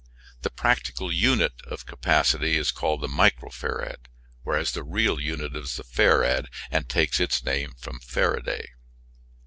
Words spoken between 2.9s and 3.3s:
the